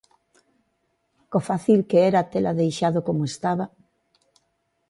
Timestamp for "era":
2.09-2.29